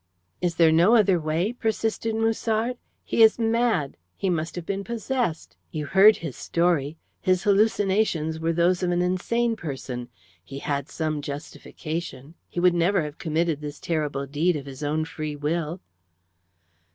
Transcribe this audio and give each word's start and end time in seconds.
"Is 0.41 0.55
there 0.55 0.71
no 0.71 0.95
other 0.95 1.19
way?" 1.19 1.53
persisted 1.53 2.15
Musard. 2.15 2.79
"He 3.03 3.21
is 3.21 3.37
mad. 3.37 3.97
He 4.17 4.31
must 4.31 4.55
have 4.55 4.65
been 4.65 4.83
possessed. 4.83 5.55
You 5.69 5.85
heard 5.85 6.17
his 6.25 6.35
story; 6.35 6.97
his 7.21 7.43
hallucinations 7.43 8.39
were 8.39 8.51
those 8.51 8.81
of 8.81 8.89
an 8.89 9.03
insane 9.03 9.55
person. 9.55 10.09
He 10.43 10.57
had 10.57 10.89
some 10.89 11.21
justification. 11.21 12.33
He 12.49 12.59
would 12.59 12.73
never 12.73 13.03
have 13.03 13.19
committed 13.19 13.61
this 13.61 13.79
terrible 13.79 14.25
deed 14.25 14.55
of 14.55 14.65
his 14.65 14.81
own 14.83 15.05
free 15.05 15.35
will." 15.35 15.81